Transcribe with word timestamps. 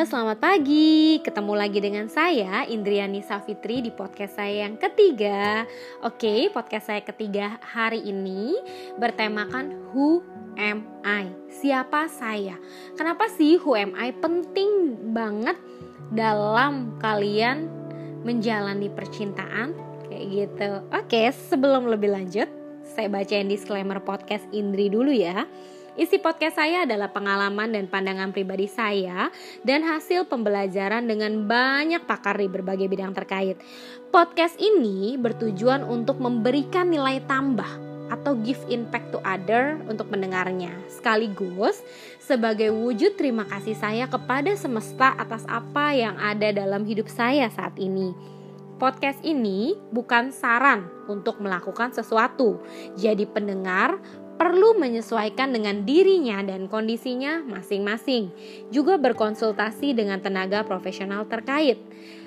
selamat 0.00 0.40
pagi. 0.40 1.20
Ketemu 1.20 1.52
lagi 1.52 1.76
dengan 1.76 2.08
saya 2.08 2.64
Indriani 2.64 3.20
Safitri 3.20 3.84
di 3.84 3.92
podcast 3.92 4.40
saya 4.40 4.64
yang 4.64 4.80
ketiga. 4.80 5.68
Oke, 6.00 6.48
podcast 6.56 6.88
saya 6.88 7.04
ketiga 7.04 7.60
hari 7.60 8.08
ini 8.08 8.56
bertemakan 8.96 9.92
Who 9.92 10.24
am 10.56 10.88
I? 11.04 11.28
Siapa 11.52 12.08
saya? 12.08 12.56
Kenapa 12.96 13.28
sih 13.28 13.60
Who 13.60 13.76
am 13.76 13.92
I 13.92 14.16
penting 14.16 14.96
banget 15.12 15.60
dalam 16.16 16.96
kalian 16.96 17.68
menjalani 18.24 18.88
percintaan 18.88 19.76
kayak 20.08 20.24
gitu. 20.32 20.70
Oke, 20.96 21.28
sebelum 21.28 21.92
lebih 21.92 22.08
lanjut, 22.08 22.48
saya 22.88 23.12
bacain 23.12 23.52
disclaimer 23.52 24.00
podcast 24.00 24.48
Indri 24.48 24.88
dulu 24.88 25.12
ya. 25.12 25.44
Isi 25.98 26.22
podcast 26.22 26.54
saya 26.54 26.86
adalah 26.86 27.10
pengalaman 27.10 27.74
dan 27.74 27.90
pandangan 27.90 28.30
pribadi 28.30 28.70
saya 28.70 29.26
dan 29.66 29.82
hasil 29.82 30.30
pembelajaran 30.30 31.02
dengan 31.02 31.50
banyak 31.50 32.06
pakar 32.06 32.38
di 32.38 32.46
berbagai 32.46 32.86
bidang 32.86 33.10
terkait. 33.10 33.58
Podcast 34.14 34.54
ini 34.62 35.18
bertujuan 35.18 35.82
untuk 35.82 36.22
memberikan 36.22 36.94
nilai 36.94 37.18
tambah 37.26 37.66
atau 38.06 38.38
give 38.38 38.62
impact 38.70 39.10
to 39.10 39.18
other 39.26 39.82
untuk 39.90 40.06
mendengarnya. 40.14 40.70
Sekaligus 40.86 41.82
sebagai 42.22 42.70
wujud 42.70 43.18
terima 43.18 43.42
kasih 43.50 43.74
saya 43.74 44.06
kepada 44.06 44.54
semesta 44.54 45.18
atas 45.18 45.42
apa 45.50 45.90
yang 45.90 46.14
ada 46.22 46.54
dalam 46.54 46.86
hidup 46.86 47.10
saya 47.10 47.50
saat 47.50 47.74
ini. 47.82 48.14
Podcast 48.78 49.20
ini 49.26 49.76
bukan 49.90 50.30
saran 50.30 50.86
untuk 51.10 51.42
melakukan 51.42 51.92
sesuatu. 51.92 52.62
Jadi 52.96 53.28
pendengar 53.28 54.00
perlu 54.40 54.72
menyesuaikan 54.80 55.52
dengan 55.52 55.84
dirinya 55.84 56.40
dan 56.40 56.64
kondisinya 56.64 57.44
masing-masing, 57.44 58.32
juga 58.72 58.96
berkonsultasi 58.96 59.92
dengan 59.92 60.16
tenaga 60.24 60.64
profesional 60.64 61.28
terkait. 61.28 61.76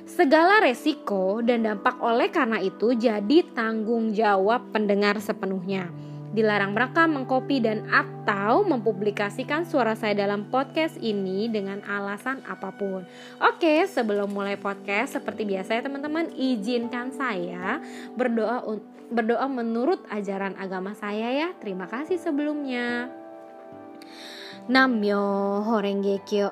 Segala 0.06 0.62
resiko 0.62 1.42
dan 1.42 1.66
dampak 1.66 1.98
oleh 1.98 2.30
karena 2.30 2.62
itu 2.62 2.94
jadi 2.94 3.42
tanggung 3.58 4.14
jawab 4.14 4.70
pendengar 4.70 5.18
sepenuhnya. 5.18 5.90
Dilarang 6.34 6.74
merekam, 6.74 7.14
mengkopi, 7.14 7.62
dan 7.62 7.86
atau 7.94 8.66
mempublikasikan 8.66 9.70
suara 9.70 9.94
saya 9.94 10.18
dalam 10.18 10.50
podcast 10.50 10.98
ini 10.98 11.46
dengan 11.46 11.86
alasan 11.86 12.42
apa 12.50 12.74
pun. 12.74 13.06
Oke, 13.38 13.86
sebelum 13.86 14.34
mulai 14.34 14.58
podcast, 14.58 15.22
seperti 15.22 15.46
biasa 15.46 15.78
ya 15.78 15.82
teman-teman, 15.86 16.34
izinkan 16.34 17.14
saya 17.14 17.78
berdoa 18.18 18.66
berdoa 19.14 19.46
menurut 19.46 20.02
ajaran 20.10 20.58
agama 20.58 20.98
saya 20.98 21.30
ya. 21.30 21.50
Terima 21.62 21.86
kasih 21.86 22.18
sebelumnya. 22.18 23.14
Namyo 24.66 25.22
Horenge 25.70 26.18
Kyo. 26.26 26.50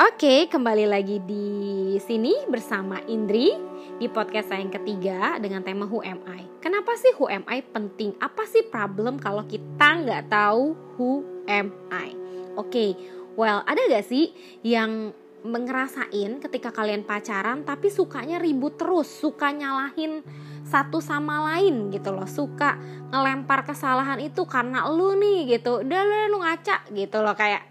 Oke, 0.00 0.50
kembali 0.50 0.90
lagi 0.90 1.22
di 1.22 1.94
sini 2.00 2.32
bersama 2.48 2.98
Indri 3.06 3.69
di 4.00 4.08
podcast 4.08 4.48
saya 4.48 4.64
yang 4.64 4.72
ketiga 4.72 5.36
dengan 5.36 5.60
tema 5.60 5.84
Who 5.84 6.00
Am 6.00 6.24
I. 6.24 6.48
Kenapa 6.64 6.96
sih 6.96 7.12
Who 7.20 7.28
Am 7.28 7.44
I 7.44 7.60
penting? 7.60 8.16
Apa 8.16 8.48
sih 8.48 8.64
problem 8.64 9.20
kalau 9.20 9.44
kita 9.44 10.00
nggak 10.00 10.32
tahu 10.32 10.72
Who 10.96 11.20
Am 11.44 11.68
I? 11.92 12.16
Oke, 12.56 12.96
well 13.36 13.60
ada 13.68 13.76
gak 13.92 14.08
sih 14.08 14.32
yang 14.64 15.12
ngerasain 15.44 16.40
ketika 16.40 16.72
kalian 16.72 17.04
pacaran 17.04 17.60
tapi 17.68 17.92
sukanya 17.92 18.40
ribut 18.40 18.80
terus, 18.80 19.04
suka 19.04 19.52
nyalahin 19.52 20.24
satu 20.64 21.04
sama 21.04 21.52
lain 21.52 21.92
gitu 21.92 22.16
loh 22.16 22.28
suka 22.28 22.80
ngelempar 23.12 23.68
kesalahan 23.68 24.20
itu 24.20 24.48
karena 24.48 24.88
lu 24.88 25.12
nih 25.20 25.60
gitu 25.60 25.84
udah 25.84 26.28
lu 26.32 26.40
ngaca 26.40 26.88
gitu 26.92 27.20
loh 27.20 27.36
kayak 27.36 27.68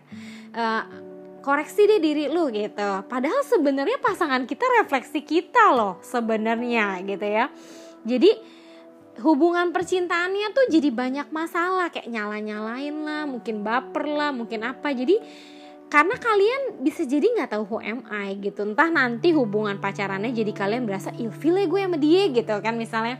uh, 0.53 1.08
koreksi 1.49 1.89
deh 1.89 1.97
diri 1.97 2.29
lu 2.29 2.53
gitu. 2.53 3.09
Padahal 3.09 3.41
sebenarnya 3.41 3.97
pasangan 3.97 4.45
kita 4.45 4.69
refleksi 4.85 5.25
kita 5.25 5.73
loh 5.73 5.97
sebenarnya 6.05 7.01
gitu 7.01 7.25
ya. 7.25 7.49
Jadi 8.05 8.29
hubungan 9.25 9.73
percintaannya 9.73 10.53
tuh 10.53 10.69
jadi 10.69 10.93
banyak 10.93 11.33
masalah. 11.33 11.89
Kayak 11.89 12.13
nyala 12.13 12.37
nyalain 12.37 12.95
lah 13.01 13.25
mungkin 13.25 13.65
baper 13.65 14.05
lah 14.05 14.29
mungkin 14.29 14.61
apa. 14.61 14.93
Jadi 14.93 15.17
karena 15.89 16.21
kalian 16.21 16.85
bisa 16.85 17.01
jadi 17.01 17.25
nggak 17.25 17.49
tahu 17.49 17.63
who 17.65 17.77
am 17.81 18.05
I 18.13 18.37
gitu. 18.37 18.61
Entah 18.61 18.93
nanti 18.93 19.33
hubungan 19.33 19.81
pacarannya 19.81 20.29
jadi 20.29 20.53
kalian 20.53 20.85
berasa 20.85 21.09
ilfil 21.17 21.57
ya 21.57 21.65
gue 21.65 21.81
sama 21.81 21.97
dia 21.97 22.29
gitu 22.29 22.55
kan 22.61 22.77
misalnya 22.77 23.17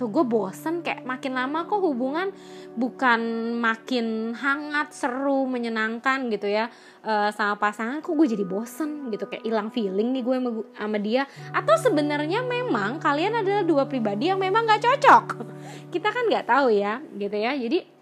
tuh 0.00 0.08
gue 0.08 0.24
bosen 0.24 0.80
kayak 0.80 1.04
makin 1.04 1.36
lama 1.36 1.68
kok 1.68 1.76
hubungan 1.76 2.32
bukan 2.72 3.20
makin 3.60 4.32
hangat 4.32 4.96
seru 4.96 5.44
menyenangkan 5.44 6.32
gitu 6.32 6.48
ya. 6.48 6.72
Uh, 7.04 7.28
sama 7.36 7.60
pasangan 7.60 8.00
kok 8.00 8.16
gue 8.16 8.24
jadi 8.32 8.48
bosen 8.48 9.12
gitu 9.12 9.28
kayak 9.28 9.44
hilang 9.44 9.68
feeling 9.68 10.16
nih 10.16 10.24
gue 10.24 10.36
sama, 10.40 10.50
sama 10.72 10.96
dia. 10.96 11.28
Atau 11.52 11.76
sebenarnya 11.76 12.40
memang 12.40 12.96
kalian 12.96 13.44
adalah 13.44 13.60
dua 13.60 13.84
pribadi 13.84 14.32
yang 14.32 14.40
memang 14.40 14.64
nggak 14.64 14.80
cocok. 14.80 15.24
Kita 15.92 16.08
kan 16.08 16.24
nggak 16.32 16.48
tahu 16.48 16.72
ya 16.72 17.04
gitu 17.20 17.36
ya. 17.36 17.52
Jadi 17.52 18.00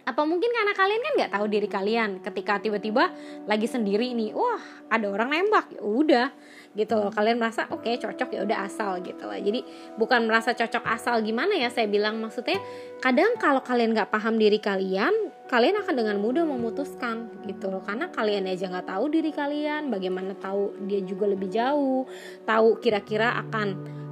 apa 0.00 0.26
mungkin 0.26 0.50
karena 0.50 0.74
kalian 0.74 1.02
kan 1.06 1.12
nggak 1.22 1.32
tahu 1.38 1.46
diri 1.46 1.68
kalian 1.70 2.10
ketika 2.18 2.58
tiba-tiba 2.58 3.14
lagi 3.46 3.70
sendiri 3.70 4.10
nih 4.10 4.34
wah 4.34 4.58
ada 4.90 5.06
orang 5.06 5.30
nembak. 5.30 5.70
Ya 5.78 5.82
udah 5.86 6.26
gitu 6.74 6.94
loh. 6.94 7.10
Kalian 7.10 7.38
merasa 7.38 7.66
oke 7.70 7.82
okay, 7.82 7.98
cocok 7.98 8.30
ya 8.34 8.40
udah 8.46 8.58
asal 8.66 9.02
gitu 9.02 9.26
lah 9.26 9.38
jadi 9.42 9.66
bukan 9.98 10.30
merasa 10.30 10.54
cocok 10.54 10.84
asal 10.86 11.18
gimana 11.22 11.58
ya 11.58 11.68
saya 11.70 11.90
bilang. 11.90 12.22
Maksudnya 12.22 12.58
kadang 13.02 13.34
kalau 13.38 13.62
kalian 13.64 13.96
nggak 13.96 14.10
paham 14.10 14.38
diri 14.38 14.62
kalian 14.62 15.12
kalian 15.50 15.82
akan 15.82 15.94
dengan 15.98 16.16
mudah 16.22 16.46
memutuskan 16.46 17.26
gitu 17.46 17.68
loh. 17.72 17.82
Karena 17.82 18.06
kalian 18.10 18.46
aja 18.46 18.70
nggak 18.70 18.86
tahu 18.86 19.04
diri 19.10 19.34
kalian 19.34 19.90
bagaimana 19.90 20.38
tahu 20.38 20.78
dia 20.86 21.02
juga 21.02 21.26
lebih 21.26 21.50
jauh 21.50 22.06
tahu 22.46 22.78
kira-kira 22.78 23.34
akan 23.46 23.68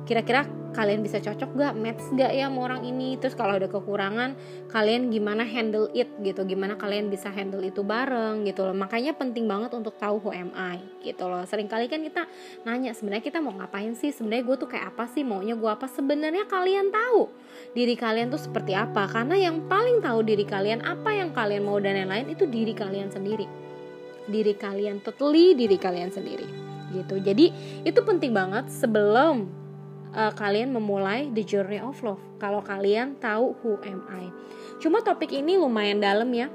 kira-kira 0.08 0.48
kalian 0.76 1.00
bisa 1.00 1.18
cocok 1.18 1.50
gak? 1.56 1.74
Match 1.76 2.04
gak 2.14 2.32
ya 2.32 2.46
sama 2.48 2.68
orang 2.68 2.82
ini? 2.84 3.16
Terus 3.16 3.34
kalau 3.34 3.56
ada 3.56 3.66
kekurangan 3.66 4.36
kalian 4.68 5.12
gimana 5.12 5.42
handle 5.44 5.88
it 5.96 6.08
gitu? 6.20 6.44
Gimana 6.44 6.76
kalian 6.76 7.08
bisa 7.08 7.32
handle 7.32 7.60
itu 7.64 7.80
bareng 7.82 8.46
gitu 8.46 8.64
loh. 8.64 8.76
Makanya 8.76 9.16
penting 9.16 9.48
banget 9.48 9.74
untuk 9.74 9.96
tahu 9.96 10.20
who 10.22 10.30
am 10.30 10.52
I 10.54 10.80
gitu 11.02 11.26
loh. 11.26 11.42
Sering 11.48 11.66
kali 11.66 11.90
kan 11.90 12.04
kita 12.04 12.28
nanya 12.68 12.94
sebenarnya 12.94 13.24
kita 13.24 13.38
mau 13.42 13.56
ngapain 13.56 13.92
sih? 13.98 14.14
Sebenarnya 14.14 14.44
gue 14.46 14.56
tuh 14.56 14.68
kayak 14.70 14.94
apa 14.94 15.04
sih? 15.10 15.26
Maunya 15.26 15.58
gue 15.58 15.70
apa? 15.70 15.86
Sebenarnya 15.90 16.46
kalian 16.46 16.92
tahu 16.94 17.28
diri 17.74 17.98
kalian 17.98 18.30
tuh 18.30 18.40
seperti 18.40 18.72
apa. 18.78 19.10
Karena 19.10 19.34
yang 19.34 19.66
paling 19.66 20.04
tahu 20.04 20.22
diri 20.22 20.46
kalian 20.46 20.84
apa 20.86 21.10
yang 21.12 21.34
kalian 21.34 21.66
mau 21.66 21.82
dan 21.82 21.98
lain-lain 21.98 22.32
itu 22.32 22.46
diri 22.46 22.72
kalian 22.72 23.10
sendiri. 23.10 23.48
Diri 24.28 24.54
kalian 24.54 25.00
totally 25.00 25.56
diri 25.56 25.80
kalian 25.80 26.12
sendiri 26.12 26.68
gitu. 26.92 27.20
Jadi 27.20 27.52
itu 27.84 28.00
penting 28.00 28.32
banget 28.32 28.68
sebelum 28.72 29.57
uh, 30.18 30.34
kalian 30.34 30.74
memulai 30.74 31.30
the 31.30 31.46
journey 31.46 31.78
of 31.78 31.94
love. 32.02 32.18
Kalau 32.42 32.58
kalian 32.66 33.14
tahu 33.22 33.54
who 33.62 33.78
am 33.86 34.02
I. 34.10 34.26
Cuma 34.82 35.06
topik 35.06 35.30
ini 35.30 35.54
lumayan 35.54 36.02
dalam 36.02 36.26
ya. 36.34 36.50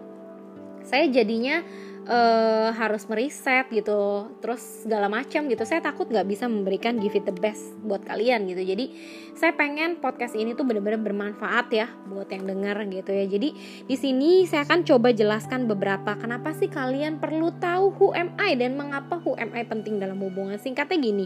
Saya 0.83 1.07
jadinya 1.07 1.63
uh, 2.07 2.69
harus 2.75 3.07
meriset 3.07 3.67
gitu 3.71 4.31
terus 4.43 4.83
segala 4.83 5.07
macam 5.07 5.47
gitu 5.47 5.63
saya 5.63 5.79
takut 5.79 6.07
nggak 6.07 6.27
bisa 6.27 6.45
memberikan 6.47 6.99
give 6.99 7.15
it 7.15 7.23
the 7.27 7.35
best 7.35 7.75
buat 7.83 8.03
kalian 8.03 8.47
gitu 8.47 8.63
jadi 8.63 8.85
saya 9.33 9.55
pengen 9.55 9.99
podcast 9.99 10.35
ini 10.35 10.53
tuh 10.55 10.67
bener-bener 10.67 10.99
bermanfaat 10.99 11.67
ya 11.73 11.87
buat 12.07 12.27
yang 12.29 12.47
dengar 12.47 12.83
gitu 12.87 13.11
ya 13.11 13.25
jadi 13.27 13.49
di 13.87 13.95
sini 13.95 14.45
saya 14.47 14.67
akan 14.67 14.83
coba 14.87 15.11
jelaskan 15.15 15.65
beberapa 15.67 16.15
kenapa 16.19 16.51
sih 16.55 16.67
kalian 16.67 17.19
perlu 17.19 17.51
tahu 17.59 17.95
who 17.99 18.07
am 18.15 18.35
I 18.39 18.55
dan 18.59 18.75
mengapa 18.75 19.19
who 19.23 19.35
am 19.39 19.51
I 19.55 19.63
penting 19.67 19.99
dalam 19.99 20.19
hubungan 20.19 20.59
singkatnya 20.59 20.99
gini 20.99 21.25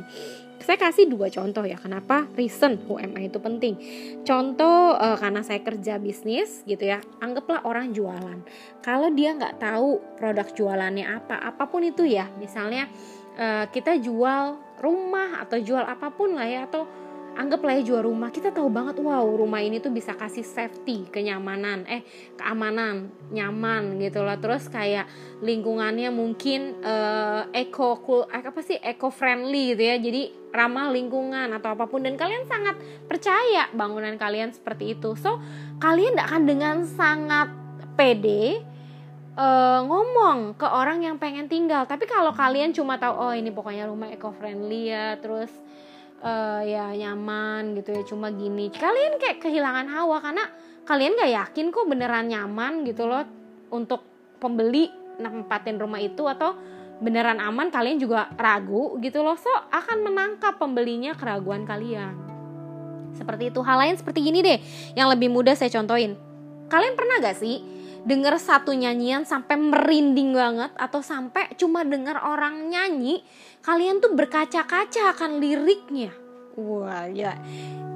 saya 0.64 0.78
kasih 0.80 1.12
dua 1.12 1.28
contoh 1.34 1.68
ya 1.68 1.76
kenapa 1.76 2.30
reason 2.38 2.80
I 2.96 3.28
itu 3.28 3.42
penting. 3.44 3.76
Contoh 4.24 4.96
uh, 4.96 5.18
karena 5.20 5.42
saya 5.44 5.60
kerja 5.66 6.00
bisnis 6.00 6.64
gitu 6.64 6.88
ya 6.88 7.04
anggaplah 7.20 7.66
orang 7.68 7.92
jualan. 7.92 8.40
Kalau 8.86 9.10
dia 9.12 9.36
nggak 9.36 9.60
tahu 9.60 10.00
produk 10.16 10.48
jualan 10.54 10.68
jualannya 10.78 11.10
apa 11.10 11.42
apa 11.42 11.64
pun 11.66 11.82
itu 11.82 12.06
ya 12.06 12.30
misalnya 12.38 12.86
uh, 13.40 13.66
kita 13.72 13.98
jual 13.98 14.60
rumah 14.78 15.42
atau 15.42 15.58
jual 15.58 15.82
apa 15.82 16.14
pun 16.14 16.38
lah 16.38 16.46
ya 16.46 16.70
atau 16.70 16.86
anggaplah 17.38 17.78
ya 17.78 17.94
jual 17.94 18.02
rumah. 18.02 18.34
Kita 18.34 18.50
tahu 18.50 18.68
banget 18.74 18.98
wow 18.98 19.24
rumah 19.24 19.62
ini 19.62 19.78
tuh 19.78 19.94
bisa 19.94 20.18
kasih 20.18 20.42
safety 20.42 21.06
kenyamanan 21.08 21.86
eh 21.86 22.02
keamanan 22.34 23.14
nyaman 23.30 24.02
gitu 24.02 24.26
lah 24.26 24.42
terus 24.42 24.66
kayak 24.68 25.06
lingkungannya 25.46 26.10
mungkin 26.10 26.82
uh, 26.82 27.46
eco 27.54 28.02
cool 28.02 28.26
eh, 28.34 28.42
apa 28.42 28.60
sih 28.66 28.82
eco 28.82 29.14
friendly 29.14 29.78
gitu 29.78 29.84
ya. 29.86 29.96
Jadi 30.02 30.50
ramah 30.50 30.90
lingkungan 30.90 31.54
atau 31.54 31.78
apa 31.78 31.86
pun. 31.86 32.02
Dan 32.02 32.18
kalian 32.18 32.50
sangat 32.50 32.76
percaya 33.06 33.70
bangunan 33.72 34.18
kalian 34.18 34.50
seperti 34.50 34.98
itu. 34.98 35.14
So 35.14 35.38
kalian 35.78 36.18
tidak 36.18 36.28
akan 36.34 36.44
dengan 36.50 36.76
sangat 36.90 37.48
pede 37.94 38.66
uh, 39.38 39.86
ngomong 39.86 40.58
ke 40.58 40.66
orang 40.66 41.06
yang 41.06 41.16
pengen 41.22 41.46
tinggal. 41.46 41.86
Tapi 41.86 42.10
kalau 42.10 42.34
kalian 42.34 42.74
cuma 42.74 42.98
tahu 42.98 43.14
oh 43.14 43.34
ini 43.34 43.54
pokoknya 43.54 43.86
rumah 43.86 44.10
eco 44.10 44.34
friendly 44.34 44.90
ya 44.90 45.16
terus 45.22 45.54
uh, 46.22 46.62
ya 46.64 46.94
nyaman 46.94 47.78
gitu 47.78 47.94
ya 47.94 48.04
cuma 48.08 48.34
gini. 48.34 48.74
Kalian 48.74 49.22
kayak 49.22 49.44
kehilangan 49.44 49.88
hawa 49.92 50.18
karena 50.22 50.44
kalian 50.88 51.20
gak 51.20 51.32
yakin 51.34 51.66
kok 51.70 51.86
beneran 51.86 52.26
nyaman 52.32 52.88
gitu 52.88 53.06
loh. 53.06 53.26
Untuk 53.68 54.02
pembeli 54.40 54.88
nempatin 55.20 55.76
rumah 55.76 56.00
itu 56.00 56.24
atau 56.24 56.56
beneran 56.98 57.38
aman 57.38 57.70
kalian 57.70 58.02
juga 58.02 58.32
ragu 58.40 58.98
gitu 59.04 59.22
loh. 59.22 59.36
So 59.38 59.52
akan 59.52 60.08
menangkap 60.08 60.58
pembelinya 60.58 61.14
keraguan 61.14 61.68
kalian. 61.68 62.16
Seperti 63.14 63.50
itu 63.50 63.60
hal 63.66 63.78
lain 63.82 63.96
seperti 63.98 64.22
gini 64.24 64.40
deh. 64.46 64.60
Yang 64.94 65.18
lebih 65.18 65.30
mudah 65.34 65.54
saya 65.58 65.74
contohin. 65.74 66.16
Kalian 66.68 66.94
pernah 67.00 67.24
gak 67.24 67.40
sih 67.40 67.77
denger 68.08 68.40
satu 68.40 68.72
nyanyian 68.72 69.28
sampai 69.28 69.60
merinding 69.60 70.32
banget 70.32 70.72
atau 70.80 71.04
sampai 71.04 71.52
cuma 71.60 71.84
denger 71.84 72.16
orang 72.24 72.72
nyanyi 72.72 73.20
kalian 73.60 74.00
tuh 74.00 74.16
berkaca-kaca 74.16 75.12
akan 75.12 75.44
liriknya. 75.44 76.16
Wah 76.56 77.06
ya 77.12 77.36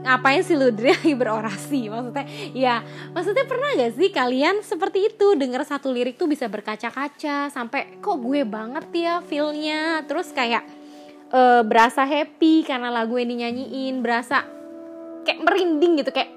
ngapain 0.03 0.43
sih 0.43 0.59
lu 0.59 0.67
lagi 0.83 1.15
berorasi? 1.15 1.87
Maksudnya 1.87 2.25
ya 2.51 2.83
maksudnya 3.15 3.47
pernah 3.47 3.71
gak 3.79 3.95
sih 3.95 4.11
kalian 4.11 4.59
seperti 4.61 5.15
itu? 5.15 5.39
Denger 5.39 5.63
satu 5.63 5.87
lirik 5.89 6.19
tuh 6.19 6.27
bisa 6.27 6.51
berkaca-kaca 6.51 7.47
sampai 7.47 8.03
kok 8.03 8.19
gue 8.19 8.43
banget 8.43 8.85
ya 8.91 9.23
feelnya? 9.23 10.03
Terus 10.03 10.35
kayak 10.35 10.67
uh, 11.31 11.63
berasa 11.63 12.03
happy 12.03 12.67
karena 12.67 12.91
lagu 12.91 13.15
yang 13.15 13.31
dinyanyiin 13.31 14.03
berasa 14.03 14.43
kayak 15.23 15.39
merinding 15.39 16.03
gitu 16.03 16.11
kayak 16.11 16.35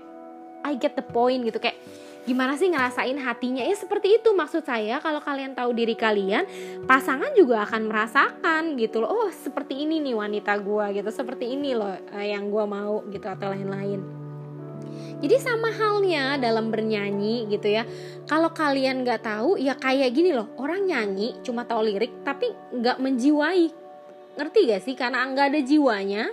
I 0.65 0.79
get 0.79 0.94
the 0.94 1.05
point 1.05 1.44
gitu 1.44 1.59
kayak 1.61 1.77
gimana 2.25 2.56
sih 2.56 2.73
ngerasain 2.73 3.17
hatinya? 3.21 3.62
Ya 3.65 3.76
seperti 3.76 4.21
itu 4.21 4.32
maksud 4.32 4.65
saya. 4.65 4.99
Kalau 5.00 5.21
kalian 5.21 5.53
tahu 5.53 5.76
diri 5.76 5.93
kalian 5.93 6.49
pasangan 6.88 7.32
juga 7.37 7.65
akan 7.69 7.88
merasakan 7.88 8.62
gitu 8.81 9.05
loh. 9.05 9.09
Oh 9.12 9.29
seperti 9.31 9.85
ini 9.85 10.00
nih 10.00 10.17
wanita 10.17 10.56
gue 10.61 11.00
gitu. 11.00 11.11
Seperti 11.12 11.53
ini 11.53 11.76
loh 11.76 11.93
eh, 12.17 12.32
yang 12.32 12.49
gue 12.49 12.65
mau 12.65 13.05
gitu 13.12 13.29
atau 13.29 13.53
lain-lain. 13.53 14.25
Jadi 15.25 15.37
sama 15.41 15.73
halnya 15.73 16.37
dalam 16.37 16.69
bernyanyi 16.69 17.49
gitu 17.49 17.69
ya. 17.69 17.85
Kalau 18.29 18.53
kalian 18.53 19.05
nggak 19.05 19.25
tahu 19.25 19.56
ya 19.61 19.77
kayak 19.77 20.12
gini 20.12 20.32
loh. 20.32 20.53
Orang 20.56 20.88
nyanyi 20.88 21.38
cuma 21.44 21.65
tahu 21.69 21.87
lirik 21.87 22.25
tapi 22.25 22.53
nggak 22.73 23.00
menjiwai. 23.00 23.69
Ngerti 24.35 24.61
gak 24.67 24.82
sih? 24.82 24.99
Karena 24.99 25.23
nggak 25.31 25.47
ada 25.55 25.61
jiwanya 25.62 26.27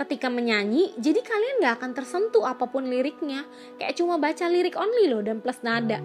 ketika 0.00 0.32
menyanyi 0.32 0.96
jadi 0.96 1.20
kalian 1.20 1.60
gak 1.60 1.74
akan 1.76 1.90
tersentuh 1.92 2.48
apa 2.48 2.64
pun 2.72 2.88
liriknya. 2.88 3.44
Kayak 3.76 4.00
cuma 4.00 4.16
baca 4.16 4.44
lirik 4.48 4.74
only 4.80 5.12
loh 5.12 5.20
dan 5.20 5.44
plus 5.44 5.60
nada. 5.60 6.00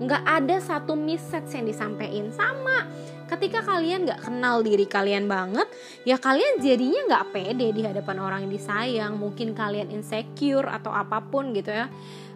Nggak 0.00 0.24
ada 0.24 0.56
satu 0.60 0.96
message 0.96 1.52
yang 1.52 1.68
disampaikan. 1.68 2.32
Sama 2.32 2.88
ketika 3.28 3.64
kalian 3.64 4.08
nggak 4.08 4.26
kenal 4.26 4.60
diri 4.64 4.88
kalian 4.90 5.30
banget 5.30 5.68
ya 6.02 6.18
kalian 6.18 6.58
jadinya 6.58 7.00
nggak 7.06 7.26
pede 7.30 7.68
di 7.70 7.82
hadapan 7.84 8.16
orang 8.20 8.40
yang 8.48 8.52
disayang. 8.52 9.16
Mungkin 9.16 9.56
kalian 9.56 9.88
insecure 9.92 10.68
atau 10.68 10.92
apa 10.92 11.20
pun 11.24 11.52
gitu 11.56 11.72
ya. 11.72 11.88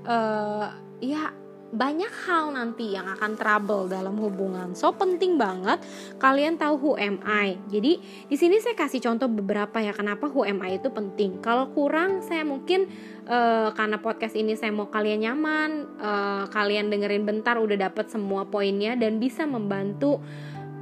Uh, 0.05 0.69
ya 1.01 1.33
banyak 1.75 2.13
hal 2.31 2.55
nanti 2.55 2.95
yang 2.95 3.05
akan 3.11 3.35
trouble 3.35 3.91
dalam 3.91 4.15
hubungan. 4.17 4.73
So 4.79 4.95
penting 4.95 5.35
banget 5.35 5.83
kalian 6.23 6.55
tahu 6.55 6.75
who 6.79 6.91
am 6.95 7.19
I. 7.27 7.59
Jadi 7.67 7.99
di 8.31 8.37
sini 8.39 8.63
saya 8.63 8.79
kasih 8.79 9.03
contoh 9.03 9.27
beberapa 9.27 9.83
ya 9.83 9.91
kenapa 9.91 10.31
who 10.31 10.47
am 10.47 10.63
I 10.63 10.79
itu 10.79 10.89
penting. 10.95 11.43
Kalau 11.43 11.75
kurang 11.75 12.23
saya 12.23 12.47
mungkin 12.47 12.87
uh, 13.27 13.75
karena 13.75 13.99
podcast 13.99 14.39
ini 14.39 14.55
saya 14.55 14.71
mau 14.71 14.87
kalian 14.87 15.27
nyaman, 15.27 15.71
uh, 15.99 16.45
kalian 16.55 16.89
dengerin 16.89 17.27
bentar 17.27 17.59
udah 17.59 17.91
dapat 17.91 18.07
semua 18.07 18.47
poinnya 18.47 18.95
dan 18.95 19.19
bisa 19.19 19.43
membantu 19.43 20.23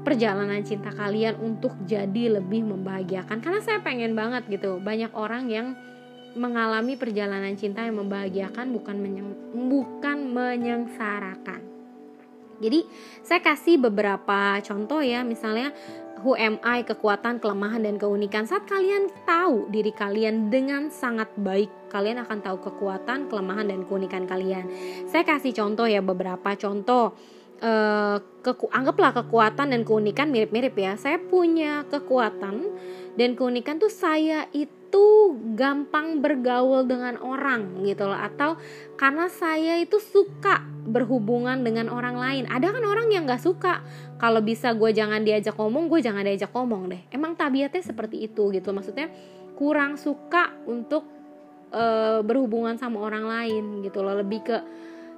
perjalanan 0.02 0.60
cinta 0.66 0.90
kalian 0.92 1.38
untuk 1.40 1.72
jadi 1.88 2.36
lebih 2.36 2.68
membahagiakan. 2.68 3.40
Karena 3.40 3.64
saya 3.64 3.80
pengen 3.80 4.12
banget 4.12 4.44
gitu 4.50 4.76
banyak 4.82 5.14
orang 5.16 5.48
yang 5.48 5.78
mengalami 6.34 6.96
perjalanan 6.96 7.54
cinta 7.56 7.84
yang 7.84 8.00
membahagiakan 8.00 8.72
bukan 8.72 8.96
menyeng, 8.98 9.30
bukan 9.52 10.18
menyengsarakan. 10.32 11.60
Jadi 12.62 12.86
saya 13.26 13.42
kasih 13.42 13.82
beberapa 13.82 14.62
contoh 14.62 15.02
ya, 15.02 15.26
misalnya 15.26 15.74
who 16.22 16.38
am 16.38 16.62
I, 16.62 16.86
kekuatan, 16.86 17.42
kelemahan 17.42 17.82
dan 17.82 17.98
keunikan. 17.98 18.46
Saat 18.46 18.70
kalian 18.70 19.10
tahu 19.26 19.66
diri 19.74 19.90
kalian 19.90 20.48
dengan 20.48 20.88
sangat 20.88 21.28
baik, 21.34 21.90
kalian 21.90 22.22
akan 22.22 22.38
tahu 22.38 22.62
kekuatan, 22.62 23.26
kelemahan 23.26 23.66
dan 23.66 23.82
keunikan 23.90 24.24
kalian. 24.30 24.70
Saya 25.10 25.26
kasih 25.26 25.52
contoh 25.52 25.90
ya 25.90 26.00
beberapa 26.00 26.54
contoh. 26.54 27.18
Uh, 27.62 28.18
keku 28.42 28.66
anggaplah 28.74 29.14
kekuatan 29.14 29.70
dan 29.70 29.86
keunikan 29.86 30.34
mirip-mirip 30.34 30.74
ya. 30.74 30.98
Saya 30.98 31.22
punya 31.22 31.86
kekuatan 31.86 32.74
dan 33.14 33.38
keunikan 33.38 33.78
tuh 33.78 33.86
saya 33.86 34.50
itu 34.50 34.81
itu 34.92 35.32
gampang 35.56 36.20
bergaul 36.20 36.84
dengan 36.84 37.16
orang 37.24 37.80
gitu 37.80 38.04
loh. 38.04 38.20
Atau 38.20 38.60
karena 39.00 39.32
saya 39.32 39.80
itu 39.80 39.96
suka 39.96 40.60
berhubungan 40.84 41.64
dengan 41.64 41.88
orang 41.88 42.20
lain. 42.20 42.44
Ada 42.44 42.76
kan 42.76 42.84
orang 42.84 43.08
yang 43.08 43.24
nggak 43.24 43.40
suka. 43.40 43.80
Kalau 44.20 44.44
bisa 44.44 44.76
gue 44.76 44.92
jangan 44.92 45.24
diajak 45.24 45.56
ngomong 45.56 45.88
gue 45.88 46.04
jangan 46.04 46.28
diajak 46.28 46.52
ngomong 46.52 46.92
deh. 46.92 47.00
Emang 47.08 47.32
tabiatnya 47.32 47.80
seperti 47.80 48.20
itu 48.28 48.52
gitu. 48.52 48.68
Maksudnya 48.68 49.08
kurang 49.56 49.96
suka 49.96 50.52
untuk 50.68 51.08
uh, 51.72 52.20
berhubungan 52.20 52.76
sama 52.76 53.00
orang 53.00 53.24
lain 53.24 53.64
gitu 53.80 54.04
loh. 54.04 54.20
Lebih 54.20 54.40
ke 54.44 54.56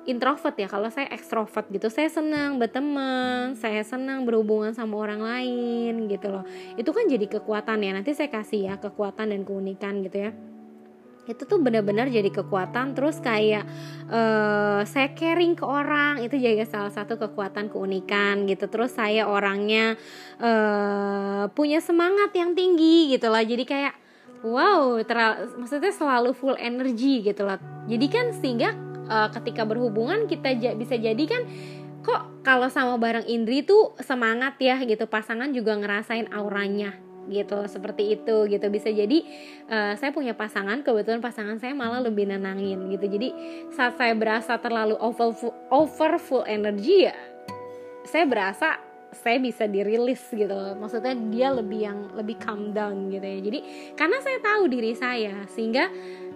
introvert 0.04 0.56
ya. 0.56 0.68
Kalau 0.68 0.88
saya 0.88 1.08
ekstrovert 1.12 1.68
gitu 1.72 1.88
saya 1.88 2.08
senang 2.08 2.60
berteman 2.60 3.56
saya 3.56 3.82
senang 3.84 4.24
berhubungan 4.28 4.72
sama 4.76 5.00
orang 5.00 5.20
lain 5.20 6.08
gitu 6.08 6.30
loh. 6.32 6.44
Itu 6.76 6.92
kan 6.92 7.08
jadi 7.08 7.26
kekuatan 7.28 7.84
ya. 7.84 7.92
Nanti 7.96 8.12
saya 8.12 8.28
kasih 8.28 8.72
ya 8.72 8.74
kekuatan 8.80 9.32
dan 9.32 9.42
keunikan 9.42 10.04
gitu 10.04 10.28
ya. 10.28 10.32
Itu 11.24 11.48
tuh 11.48 11.56
benar-benar 11.56 12.12
jadi 12.12 12.28
kekuatan 12.28 12.92
terus 12.92 13.16
kayak 13.24 13.64
uh, 14.12 14.84
saya 14.84 15.16
caring 15.16 15.56
ke 15.56 15.64
orang 15.64 16.20
itu 16.20 16.36
juga 16.36 16.68
salah 16.68 16.92
satu 16.92 17.16
kekuatan 17.16 17.72
keunikan 17.72 18.44
gitu. 18.44 18.68
Terus 18.68 18.92
saya 18.92 19.24
orangnya 19.24 19.96
uh, 20.36 21.48
punya 21.56 21.80
semangat 21.80 22.36
yang 22.36 22.52
tinggi 22.52 23.16
gitu 23.16 23.32
lah 23.32 23.40
jadi 23.40 23.64
kayak 23.64 23.94
wow 24.44 25.00
maksudnya 25.56 25.92
selalu 25.96 26.36
full 26.36 26.56
energi 26.60 27.24
gitu 27.24 27.48
loh. 27.48 27.56
Jadi 27.88 28.06
kan 28.12 28.26
sehingga 28.36 28.93
uh, 29.08 29.28
ketika 29.32 29.64
berhubungan 29.68 30.26
kita 30.28 30.54
bisa 30.76 30.96
jadi 30.96 31.24
kan 31.24 31.42
kok 32.04 32.44
kalau 32.44 32.68
sama 32.68 33.00
bareng 33.00 33.24
Indri 33.24 33.64
tuh 33.64 33.96
semangat 34.04 34.60
ya 34.60 34.76
gitu. 34.84 35.08
Pasangan 35.08 35.50
juga 35.56 35.72
ngerasain 35.74 36.28
auranya 36.36 36.92
gitu 37.32 37.64
seperti 37.64 38.20
itu 38.20 38.44
gitu. 38.52 38.66
Bisa 38.68 38.92
jadi 38.92 39.24
uh, 39.72 39.96
saya 39.96 40.12
punya 40.12 40.36
pasangan 40.36 40.84
kebetulan 40.84 41.24
pasangan 41.24 41.56
saya 41.56 41.72
malah 41.72 42.04
lebih 42.04 42.28
nenangin 42.28 42.92
gitu. 42.92 43.08
Jadi 43.08 43.28
saat 43.72 43.96
saya 43.96 44.12
berasa 44.12 44.60
terlalu 44.60 45.00
over 45.00 45.32
over 45.72 46.20
full 46.20 46.44
energy 46.44 47.08
ya 47.08 47.16
saya 48.04 48.28
berasa 48.28 48.78
saya 49.14 49.38
bisa 49.40 49.64
dirilis 49.64 50.20
gitu. 50.28 50.54
Maksudnya 50.76 51.14
dia 51.30 51.48
lebih 51.54 51.80
yang 51.80 51.98
lebih 52.12 52.36
calm 52.42 52.74
down 52.76 53.08
gitu 53.08 53.24
ya. 53.24 53.38
Jadi 53.40 53.58
karena 53.96 54.18
saya 54.20 54.38
tahu 54.42 54.62
diri 54.68 54.92
saya 54.92 55.34
sehingga 55.48 55.88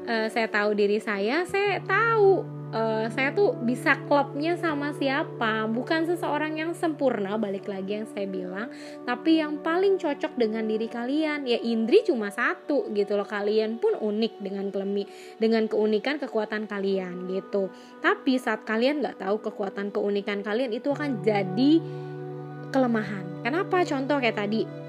uh, 0.08 0.26
saya 0.32 0.48
tahu 0.48 0.72
diri 0.78 0.98
saya 1.02 1.44
saya 1.44 1.82
tahu 1.84 2.57
uh, 2.72 3.06
saya 3.12 3.32
tuh 3.32 3.56
bisa 3.64 3.96
klubnya 4.08 4.56
sama 4.58 4.92
siapa. 4.96 5.68
Bukan 5.68 6.08
seseorang 6.08 6.58
yang 6.58 6.72
sempurna 6.76 7.36
balik 7.40 7.68
lagi 7.68 8.00
yang 8.00 8.06
saya 8.08 8.26
bilang. 8.28 8.68
Tapi 9.04 9.40
yang 9.40 9.60
paling 9.64 9.96
cocok 9.96 10.36
dengan 10.36 10.64
diri 10.68 10.88
kalian. 10.88 11.48
Ya 11.48 11.58
Indri 11.60 12.04
cuma 12.04 12.28
satu 12.32 12.90
gitu 12.92 13.16
loh. 13.16 13.28
Kalian 13.28 13.80
pun 13.80 13.96
unik 13.96 14.40
dengan 14.42 14.68
kelemi 14.72 15.04
dengan 15.36 15.68
keunikan 15.68 16.20
kekuatan 16.20 16.68
kalian 16.68 17.28
gitu. 17.30 17.72
Tapi 18.04 18.36
saat 18.40 18.64
kalian 18.64 19.00
nggak 19.04 19.20
tahu 19.22 19.40
kekuatan 19.40 19.92
keunikan 19.92 20.44
kalian 20.44 20.72
itu 20.74 20.92
akan 20.92 21.24
jadi 21.24 21.72
kelemahan. 22.68 23.40
Kenapa? 23.40 23.80
Contoh 23.86 24.20
kayak 24.20 24.36
tadi 24.36 24.87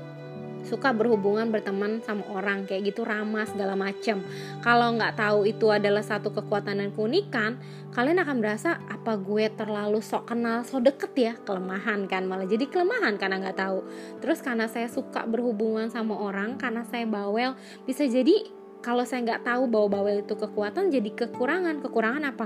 suka 0.68 0.92
berhubungan 0.96 1.50
berteman 1.50 2.01
sama 2.04 2.24
orang 2.32 2.68
kayak 2.68 2.92
gitu 2.94 3.08
ramah 3.08 3.48
segala 3.48 3.74
macam 3.74 4.22
kalau 4.60 4.96
nggak 4.96 5.16
tahu 5.16 5.48
itu 5.48 5.68
adalah 5.72 6.04
satu 6.04 6.32
kekuatan 6.36 6.82
dan 6.84 6.89
keunikan 6.94 7.60
kalian 7.89 8.22
akan 8.22 8.38
merasa 8.38 8.78
apa 8.88 9.18
gue 9.18 9.50
terlalu 9.58 10.00
sok 10.00 10.30
kenal 10.30 10.62
so 10.62 10.78
deket 10.78 11.12
ya? 11.18 11.34
Kelemahan 11.42 12.06
kan 12.06 12.30
malah 12.30 12.46
jadi 12.46 12.70
kelemahan 12.70 13.18
karena 13.18 13.42
nggak 13.42 13.58
tahu. 13.58 13.80
Terus 14.22 14.39
karena 14.46 14.70
saya 14.70 14.88
suka 14.88 15.25
berhubungan 15.25 15.89
sama 15.89 16.13
orang 16.16 16.56
karena 16.62 16.86
saya 16.86 17.10
bawel 17.10 17.58
bisa 17.89 18.06
jadi 18.06 18.46
kalau 18.80 19.04
saya 19.04 19.25
nggak 19.28 19.44
tahu 19.44 19.68
bahwa 19.68 20.00
bawel 20.00 20.24
itu 20.24 20.38
kekuatan 20.38 20.94
jadi 20.94 21.10
kekurangan. 21.12 21.82
Kekurangan 21.84 22.24
apa? 22.30 22.46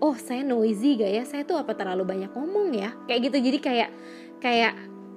Oh 0.00 0.16
saya 0.16 0.46
noisy 0.46 0.96
gak 0.96 1.12
ya? 1.12 1.22
Saya 1.26 1.42
tuh 1.44 1.60
apa 1.60 1.76
terlalu 1.76 2.06
banyak 2.06 2.30
ngomong 2.32 2.72
ya? 2.72 2.96
Kayak 3.10 3.20
gitu 3.28 3.36
jadi 3.50 3.58
kayak 3.60 3.90
kayak 4.40 4.74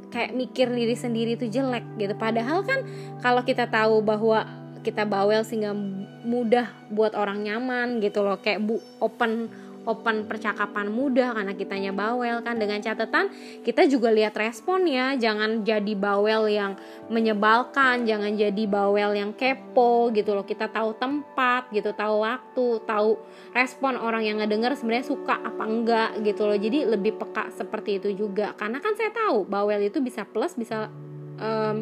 kayak 0.09 0.31
mikir 0.33 0.71
diri 0.71 0.95
sendiri 0.95 1.35
itu 1.35 1.47
jelek 1.51 1.83
gitu. 1.99 2.13
Padahal 2.15 2.63
kan 2.63 2.83
kalau 3.19 3.43
kita 3.43 3.67
tahu 3.67 3.99
bahwa 3.99 4.47
kita 4.81 5.03
bawel 5.03 5.43
sehingga 5.43 5.75
mudah 6.23 6.71
buat 6.91 7.11
orang 7.15 7.43
nyaman 7.43 7.99
gitu 7.99 8.23
loh. 8.23 8.39
Kayak 8.39 8.63
bu 8.63 8.79
open 9.03 9.51
open 9.88 10.27
percakapan 10.27 10.91
mudah 10.91 11.32
karena 11.32 11.56
kitanya 11.56 11.96
bawel 11.96 12.44
kan. 12.44 12.60
Dengan 12.60 12.84
catatan 12.84 13.32
kita 13.63 13.88
juga 13.88 14.12
lihat 14.12 14.36
respon 14.36 14.84
ya 14.84 15.15
jangan 15.15 15.63
jadi 15.63 15.94
bawel 15.96 16.51
yang 16.51 16.75
menyebalkan 17.08 18.03
jangan 18.03 18.36
jadi 18.36 18.63
bawel 18.67 19.15
yang 19.15 19.32
kepo 19.32 20.12
gitu 20.12 20.36
loh. 20.36 20.44
Kita 20.44 20.67
tahu 20.67 21.00
tempat 21.00 21.72
gitu 21.72 21.96
tahu 21.96 22.27
waktu 22.27 22.84
tahu 22.84 23.15
respon 23.56 23.96
orang 23.96 24.27
yang 24.27 24.38
ngedenger 24.44 24.75
sebenarnya 24.75 25.08
suka 25.08 25.39
apa 25.39 25.63
enggak 25.63 26.10
gitu 26.27 26.44
loh. 26.44 26.58
Jadi 26.60 26.84
lebih 26.84 27.15
peka 27.15 27.50
seperti 27.56 28.03
itu 28.03 28.12
juga. 28.12 28.51
Karena 28.60 28.84
kan 28.84 28.94
saya 29.00 29.10
tahu 29.15 29.48
bawel 29.48 29.88
itu 29.88 30.03
bisa 30.03 30.27
plus 30.27 30.53
bisa 30.60 30.91
um, 31.39 31.77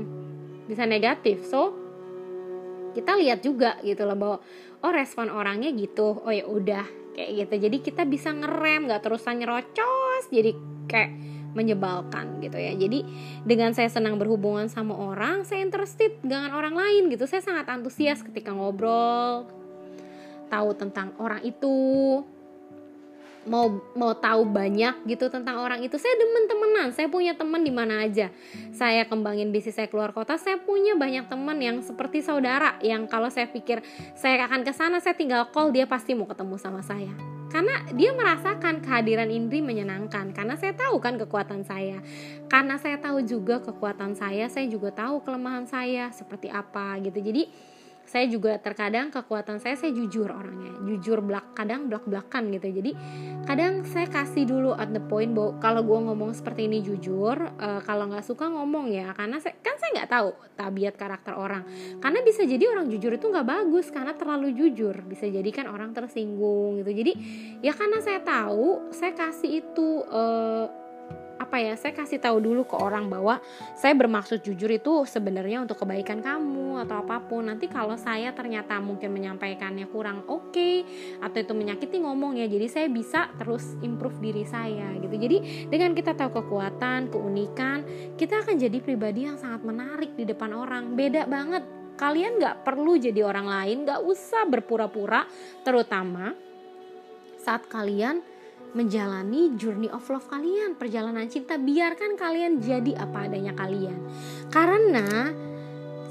bisa 0.70 0.86
negatif. 0.86 1.46
So 1.50 1.85
kita 2.96 3.20
lihat 3.20 3.44
juga 3.44 3.76
gitu 3.84 4.08
loh 4.08 4.16
bahwa 4.16 4.38
oh 4.82 4.92
respon 4.96 5.28
orangnya 5.28 5.70
gitu. 5.76 6.24
Oh 6.24 6.32
ya 6.32 6.48
udah 6.48 6.88
kayak 7.14 7.46
gitu. 7.46 7.56
Jadi 7.68 7.78
kita 7.84 8.08
bisa 8.08 8.32
ngerem 8.32 8.88
nggak 8.88 9.04
terusan 9.04 9.44
nyerocos 9.44 10.32
jadi 10.32 10.56
kayak 10.88 11.12
menyebalkan 11.56 12.44
gitu 12.44 12.60
ya. 12.60 12.76
Jadi 12.76 13.04
dengan 13.48 13.72
saya 13.72 13.88
senang 13.88 14.20
berhubungan 14.20 14.68
sama 14.68 14.96
orang 14.96 15.48
saya 15.48 15.64
interested 15.64 16.20
dengan 16.24 16.52
orang 16.56 16.76
lain 16.76 17.08
gitu. 17.12 17.28
Saya 17.28 17.44
sangat 17.44 17.68
antusias 17.72 18.20
ketika 18.24 18.52
ngobrol 18.52 19.48
tahu 20.52 20.70
tentang 20.78 21.16
orang 21.18 21.42
itu 21.42 21.74
mau 23.46 23.82
mau 23.94 24.12
tahu 24.18 24.46
banyak 24.46 25.06
gitu 25.06 25.30
tentang 25.30 25.62
orang 25.62 25.82
itu. 25.86 25.96
Saya 25.98 26.14
demen 26.18 26.46
temenan 26.50 26.88
saya 26.92 27.08
punya 27.10 27.34
teman 27.38 27.62
di 27.62 27.72
mana 27.74 28.04
aja. 28.06 28.30
Saya 28.74 29.06
kembangin 29.06 29.54
bisnis 29.54 29.78
saya 29.78 29.88
keluar 29.90 30.12
kota 30.12 30.36
saya 30.36 30.60
punya 30.62 30.98
banyak 30.98 31.30
teman 31.30 31.58
yang 31.62 31.78
seperti 31.82 32.22
saudara 32.26 32.78
yang 32.82 33.06
kalau 33.06 33.30
saya 33.30 33.50
pikir 33.50 33.86
saya 34.18 34.46
akan 34.50 34.66
ke 34.66 34.74
sana 34.74 34.98
saya 35.00 35.16
tinggal 35.16 35.48
call 35.50 35.72
dia 35.72 35.86
pasti 35.86 36.18
mau 36.18 36.28
ketemu 36.28 36.56
sama 36.60 36.82
saya. 36.82 37.14
Karena 37.56 37.88
dia 37.96 38.12
merasakan 38.12 38.84
kehadiran 38.84 39.32
Indri 39.32 39.64
menyenangkan 39.64 40.36
karena 40.36 40.60
saya 40.60 40.76
tahu 40.76 41.00
kan 41.00 41.16
kekuatan 41.16 41.64
saya. 41.64 42.04
Karena 42.52 42.76
saya 42.76 43.00
tahu 43.00 43.24
juga 43.24 43.64
kekuatan 43.64 44.18
saya 44.18 44.52
saya 44.52 44.68
juga 44.68 44.92
tahu 44.92 45.24
kelemahan 45.24 45.64
saya 45.64 46.12
seperti 46.12 46.52
apa 46.52 47.00
gitu. 47.00 47.22
Jadi 47.24 47.48
saya 48.06 48.26
juga 48.30 48.58
terkadang 48.62 49.10
kekuatan 49.12 49.58
saya 49.60 49.76
saya 49.76 49.92
jujur 49.92 50.30
orangnya 50.30 50.76
jujur 50.86 51.20
belak 51.26 51.58
kadang 51.58 51.90
belak 51.90 52.06
belakan 52.06 52.54
gitu. 52.54 52.70
Jadi 52.70 52.92
kadang 53.50 53.82
saya 53.90 54.08
kasih 54.08 54.46
dulu 54.46 54.72
at 54.78 54.94
the 54.94 55.02
point 55.02 55.34
bahwa 55.34 55.58
kalau 55.58 55.82
gue 55.82 56.00
ngomong 56.12 56.32
seperti 56.38 56.70
ini 56.70 56.86
jujur 56.86 57.36
uh, 57.36 57.82
kalau 57.84 58.08
nggak 58.08 58.24
suka 58.24 58.48
ngomong 58.48 58.94
ya 58.94 59.12
karena 59.18 59.42
saya, 59.42 59.58
kan 59.60 59.76
saya 59.82 60.02
nggak 60.02 60.10
tahu 60.14 60.30
tabiat 60.56 60.96
karakter 60.96 61.34
orang. 61.34 61.66
Karena 62.00 62.20
bisa 62.22 62.46
jadi 62.46 62.70
orang 62.70 62.88
jujur 62.94 63.12
itu 63.18 63.26
nggak 63.28 63.48
bagus 63.50 63.90
karena 63.90 64.14
terlalu 64.14 64.54
jujur. 64.54 64.96
Bisa 65.04 65.26
jadi 65.26 65.50
kan 65.50 65.66
orang 65.68 65.92
tersinggung 65.92 66.86
gitu. 66.86 66.92
Jadi 66.94 67.14
ya 67.66 67.74
karena 67.74 68.00
saya 68.00 68.22
tahu 68.22 68.94
saya 68.94 69.18
kasih 69.18 69.66
itu 69.66 70.06
uh, 70.06 70.85
apa 71.46 71.62
ya 71.62 71.78
saya 71.78 71.94
kasih 71.94 72.18
tahu 72.18 72.42
dulu 72.42 72.66
ke 72.66 72.74
orang 72.74 73.06
bahwa 73.06 73.38
saya 73.78 73.94
bermaksud 73.94 74.42
jujur 74.42 74.68
itu 74.74 75.06
sebenarnya 75.06 75.62
untuk 75.62 75.78
kebaikan 75.86 76.26
kamu 76.26 76.82
atau 76.82 77.06
apa 77.06 77.22
pun. 77.22 77.46
Nanti 77.46 77.70
kalau 77.70 77.94
saya 77.94 78.34
ternyata 78.34 78.82
mungkin 78.82 79.14
menyampaikannya 79.14 79.86
kurang 79.94 80.26
oke 80.26 80.50
okay, 80.50 80.82
atau 81.22 81.38
itu 81.38 81.54
menyakiti 81.54 82.02
ngomong 82.02 82.42
ya 82.42 82.50
jadi 82.50 82.66
saya 82.66 82.88
bisa 82.90 83.30
terus 83.38 83.78
improve 83.86 84.18
diri 84.18 84.42
saya 84.44 84.90
gitu. 84.98 85.14
Jadi 85.14 85.70
dengan 85.70 85.94
kita 85.94 86.18
tahu 86.18 86.42
kekuatan 86.42 87.14
keunikan 87.14 87.86
kita 88.18 88.42
akan 88.42 88.58
jadi 88.58 88.82
pribadi 88.82 89.30
yang 89.30 89.38
sangat 89.38 89.62
menarik 89.62 90.18
di 90.18 90.26
depan 90.26 90.50
orang. 90.50 90.98
Beda 90.98 91.30
banget. 91.30 91.62
Kalian 91.96 92.44
nggak 92.44 92.68
perlu 92.68 93.00
jadi 93.00 93.24
orang 93.24 93.48
lain 93.48 93.88
nggak 93.88 94.04
usah 94.04 94.44
berpura-pura 94.52 95.24
terutama 95.64 96.36
saat 97.40 97.64
kalian 97.72 98.20
menjalani 98.76 99.56
journey 99.56 99.88
of 99.88 100.04
love 100.12 100.28
kalian, 100.28 100.76
perjalanan 100.76 101.26
cinta. 101.32 101.56
Biarkan 101.56 102.20
kalian 102.20 102.60
jadi 102.60 103.00
apa 103.00 103.32
adanya 103.32 103.56
kalian. 103.56 103.96
Karena 104.52 105.32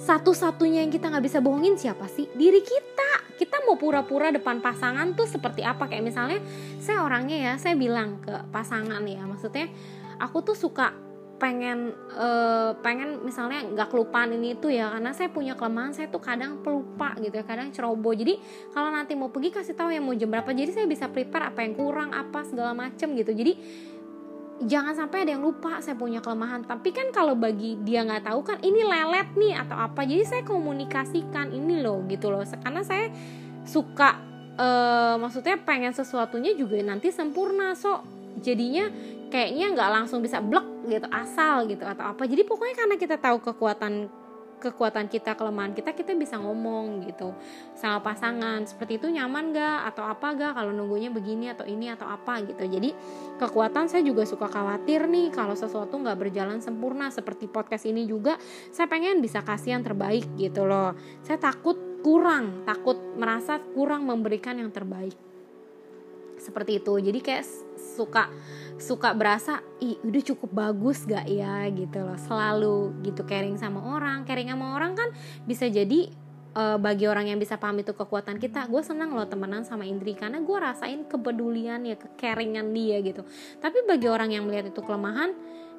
satu-satunya 0.01 0.85
yang 0.85 0.93
kita 0.93 1.13
nggak 1.13 1.25
bisa 1.25 1.39
bohongin 1.45 1.77
siapa 1.77 2.09
sih? 2.09 2.27
Diri 2.33 2.65
kita. 2.65 3.37
Kita 3.37 3.61
mau 3.69 3.77
pura-pura 3.77 4.33
depan 4.33 4.65
pasangan 4.65 5.13
tuh 5.13 5.29
seperti 5.29 5.61
apa? 5.61 5.91
Kayak 5.91 6.05
misalnya 6.09 6.39
saya 6.81 7.05
orangnya 7.05 7.37
ya, 7.37 7.53
saya 7.61 7.77
bilang 7.77 8.23
ke 8.25 8.33
pasangan 8.49 9.03
ya, 9.05 9.27
maksudnya 9.29 9.69
aku 10.17 10.41
tuh 10.41 10.57
suka 10.57 11.04
pengen 11.35 11.91
uh, 12.15 12.79
pengen 12.79 13.21
misalnya 13.27 13.67
nggak 13.67 13.91
kelupaan 13.91 14.31
ini 14.39 14.55
itu 14.55 14.71
ya 14.71 14.95
karena 14.95 15.11
saya 15.11 15.29
punya 15.35 15.59
kelemahan 15.59 15.91
saya 15.91 16.07
tuh 16.07 16.23
kadang 16.23 16.63
pelupa 16.63 17.13
gitu 17.19 17.35
ya 17.35 17.45
kadang 17.45 17.75
ceroboh. 17.75 18.15
Jadi 18.15 18.39
kalau 18.71 18.95
nanti 18.95 19.19
mau 19.19 19.35
pergi 19.35 19.51
kasih 19.51 19.75
tahu 19.75 19.91
yang 19.91 20.07
mau 20.07 20.15
jam 20.15 20.31
berapa. 20.31 20.47
Jadi 20.55 20.71
saya 20.71 20.87
bisa 20.87 21.11
prepare 21.11 21.51
apa 21.51 21.67
yang 21.67 21.75
kurang 21.75 22.15
apa 22.15 22.47
segala 22.47 22.73
macem 22.73 23.19
gitu. 23.19 23.35
Jadi 23.35 23.53
jangan 24.63 24.95
sampai 24.95 25.27
ada 25.27 25.35
yang 25.35 25.43
lupa 25.43 25.83
saya 25.83 25.99
punya 25.99 26.23
kelemahan. 26.23 26.63
Tapi 26.63 26.95
kan 26.95 27.11
kalau 27.11 27.35
bagi 27.35 27.83
dia 27.83 28.07
nggak 28.07 28.31
tahu 28.31 28.41
kan 28.47 28.59
ini 28.63 28.87
lelet 28.87 29.29
nih 29.35 29.55
atau 29.59 29.77
apa. 29.77 30.07
Jadi 30.07 30.23
saya 30.23 30.43
komunikasikan 30.47 31.51
ini 31.51 31.83
loh 31.83 32.07
gitu 32.07 32.31
loh. 32.31 32.47
Karena 32.47 32.87
saya 32.87 33.11
suka 33.67 34.23
uh, 34.55 35.17
maksudnya 35.19 35.59
pengen 35.67 35.91
sesuatunya 35.91 36.55
juga 36.55 36.79
nanti 36.79 37.11
sempurna. 37.11 37.75
So 37.75 38.07
jadinya 38.39 38.91
kayaknya 39.35 39.75
nggak 39.75 39.91
langsung 39.91 40.23
bisa 40.23 40.39
blok 40.39 40.87
gitu 40.87 41.11
asal 41.11 41.67
gitu 41.67 41.83
atau 41.83 42.15
apa. 42.15 42.23
Jadi 42.23 42.47
pokoknya 42.47 42.79
karena 42.79 42.95
kita 42.95 43.19
tahu 43.19 43.43
kekuatan 43.43 44.07
kekuatan 44.63 45.13
kita 45.13 45.37
kelemahan 45.37 45.77
kita 45.77 45.93
kita 45.93 46.15
bisa 46.15 46.39
ngomong 46.39 47.03
gitu 47.11 47.35
sama 47.75 47.99
pasangan. 47.99 48.63
Seperti 48.63 49.03
itu 49.03 49.11
nyaman 49.11 49.51
gak 49.51 49.91
atau 49.91 50.07
apa 50.07 50.39
gak 50.39 50.53
kalau 50.55 50.71
nunggunya 50.71 51.11
begini 51.11 51.51
atau 51.51 51.67
ini 51.67 51.91
atau 51.91 52.07
apa 52.07 52.47
gitu. 52.47 52.63
Jadi 52.63 52.95
kekuatan 53.43 53.91
saya 53.91 54.07
juga 54.07 54.23
suka 54.23 54.47
khawatir 54.47 55.11
nih 55.11 55.35
kalau 55.35 55.59
sesuatu 55.59 55.99
nggak 55.99 56.17
berjalan 56.17 56.63
sempurna 56.63 57.11
seperti 57.11 57.51
podcast 57.51 57.91
ini 57.91 58.07
juga 58.07 58.39
saya 58.71 58.87
pengen 58.87 59.19
bisa 59.19 59.43
kasih 59.43 59.75
yang 59.75 59.83
terbaik 59.83 60.25
gitu 60.39 60.63
loh. 60.63 60.95
Saya 61.27 61.43
takut 61.43 61.77
kurang 62.07 62.63
takut 62.63 62.97
merasa 63.19 63.59
kurang 63.75 64.07
memberikan 64.07 64.57
yang 64.57 64.71
terbaik 64.71 65.34
seperti 66.45 66.85
itu. 66.85 66.93
Jadi 67.01 67.19
kayak 67.25 67.45
suka 67.97 68.29
suka 68.77 69.17
berasa 69.17 69.65
ih 69.81 69.97
udah 70.05 70.23
cukup 70.35 70.51
bagus 70.53 71.09
gak 71.09 71.25
ya? 71.25 71.65
Gitu 71.73 71.99
loh. 72.05 72.21
Selalu 72.21 73.01
gitu 73.01 73.25
caring 73.25 73.57
sama 73.57 73.81
orang. 73.97 74.29
Caring 74.29 74.53
sama 74.53 74.77
orang 74.77 74.93
kan 74.93 75.09
bisa 75.49 75.65
jadi 75.65 76.13
uh, 76.55 76.79
bagi 76.79 77.09
orang 77.09 77.33
yang 77.33 77.39
bisa 77.41 77.59
paham 77.59 77.83
itu 77.83 77.93
kekuatan 77.93 78.39
kita 78.39 78.71
gue 78.71 78.83
senang 78.85 79.13
loh 79.13 79.27
temenan 79.27 79.67
sama 79.67 79.85
Indri 79.85 80.15
karena 80.15 80.41
gue 80.41 80.59
rasain 80.59 81.05
kepedulian 81.09 81.83
ya 81.85 81.97
kecaringan 81.99 82.71
dia 82.73 83.03
gitu. 83.03 83.27
Tapi 83.59 83.85
bagi 83.85 84.07
orang 84.07 84.31
yang 84.33 84.47
melihat 84.47 84.71
itu 84.71 84.81
kelemahan 84.81 85.35